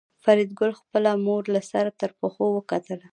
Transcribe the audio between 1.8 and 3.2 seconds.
تر پښو وکتله